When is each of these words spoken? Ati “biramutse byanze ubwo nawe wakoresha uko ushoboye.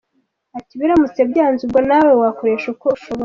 Ati 0.57 0.73
“biramutse 0.79 1.21
byanze 1.31 1.61
ubwo 1.63 1.79
nawe 1.89 2.11
wakoresha 2.21 2.65
uko 2.73 2.85
ushoboye. 2.95 3.19